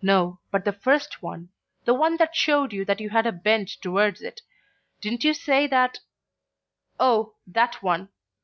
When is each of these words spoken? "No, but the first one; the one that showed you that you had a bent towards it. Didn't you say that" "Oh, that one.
"No, 0.00 0.38
but 0.52 0.64
the 0.64 0.72
first 0.72 1.24
one; 1.24 1.48
the 1.86 1.92
one 1.92 2.18
that 2.18 2.36
showed 2.36 2.72
you 2.72 2.84
that 2.84 3.00
you 3.00 3.10
had 3.10 3.26
a 3.26 3.32
bent 3.32 3.68
towards 3.82 4.22
it. 4.22 4.42
Didn't 5.00 5.24
you 5.24 5.34
say 5.34 5.66
that" 5.66 5.98
"Oh, 7.10 7.34
that 7.48 7.82
one. 7.82 8.10